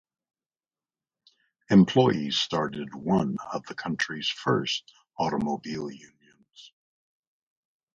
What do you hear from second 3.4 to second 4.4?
of the country's